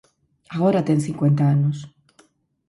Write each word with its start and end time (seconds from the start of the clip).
Agora 0.55 0.85
ten 0.87 0.99
cincuenta 1.07 1.43
anos. 1.55 1.77